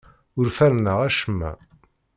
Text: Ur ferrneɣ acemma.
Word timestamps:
Ur 0.37 0.47
ferrneɣ 0.57 0.97
acemma. 1.07 1.51